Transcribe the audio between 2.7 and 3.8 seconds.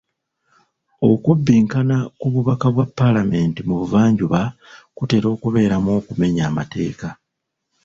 bwa paalamenti mu